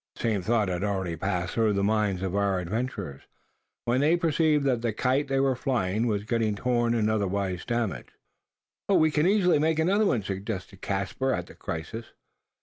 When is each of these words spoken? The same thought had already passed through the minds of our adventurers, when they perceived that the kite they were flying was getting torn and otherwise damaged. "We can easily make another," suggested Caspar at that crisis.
The 0.15 0.21
same 0.23 0.41
thought 0.41 0.67
had 0.67 0.83
already 0.83 1.15
passed 1.15 1.53
through 1.53 1.73
the 1.73 1.83
minds 1.83 2.23
of 2.23 2.35
our 2.35 2.59
adventurers, 2.59 3.21
when 3.85 4.01
they 4.01 4.17
perceived 4.17 4.65
that 4.65 4.81
the 4.81 4.93
kite 4.93 5.27
they 5.27 5.39
were 5.39 5.55
flying 5.55 6.07
was 6.07 6.23
getting 6.23 6.55
torn 6.55 6.95
and 6.95 7.07
otherwise 7.07 7.65
damaged. 7.65 8.13
"We 8.89 9.11
can 9.11 9.27
easily 9.27 9.59
make 9.59 9.77
another," 9.77 10.19
suggested 10.23 10.81
Caspar 10.81 11.33
at 11.35 11.45
that 11.45 11.59
crisis. 11.59 12.13